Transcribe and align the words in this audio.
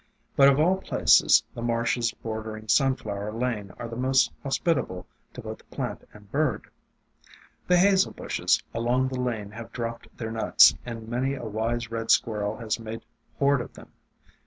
But 0.35 0.47
of 0.49 0.59
all 0.59 0.77
places, 0.77 1.43
the 1.53 1.61
marshes 1.61 2.11
bordering 2.11 2.67
Sunflower 2.67 3.33
Lane 3.33 3.71
are 3.77 3.87
the 3.87 3.95
most 3.95 4.31
hospitable 4.41 5.05
to 5.33 5.41
both 5.41 5.69
plant 5.69 6.07
and 6.11 6.31
bird. 6.31 6.65
The 7.67 7.77
Hazel 7.77 8.11
Bushes 8.11 8.63
along 8.73 9.09
the 9.09 9.19
lane 9.21 9.51
have 9.51 9.71
dropped 9.71 10.07
AFTERMATH 10.07 10.17
323 10.17 10.25
their 10.25 10.47
nuts, 10.47 10.75
and 11.03 11.07
many 11.07 11.35
a 11.35 11.45
wise 11.45 11.91
red 11.91 12.09
squirrel 12.09 12.57
has 12.57 12.79
made 12.79 13.05
hoard 13.37 13.61
of 13.61 13.73
them. 13.73 13.91